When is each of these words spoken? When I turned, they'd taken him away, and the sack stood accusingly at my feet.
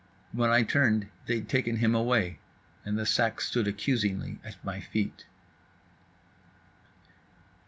When 0.31 0.49
I 0.49 0.63
turned, 0.63 1.09
they'd 1.27 1.47
taken 1.47 1.75
him 1.75 1.93
away, 1.93 2.39
and 2.83 2.97
the 2.97 3.05
sack 3.05 3.39
stood 3.39 3.67
accusingly 3.67 4.39
at 4.43 4.57
my 4.65 4.79
feet. 4.79 5.27